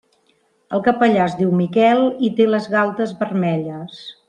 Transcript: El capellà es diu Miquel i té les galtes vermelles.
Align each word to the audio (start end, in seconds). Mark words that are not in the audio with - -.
El 0.77 0.81
capellà 0.87 1.19
es 1.31 1.35
diu 1.41 1.51
Miquel 1.59 2.03
i 2.29 2.33
té 2.41 2.49
les 2.55 2.73
galtes 2.77 3.15
vermelles. 3.23 4.03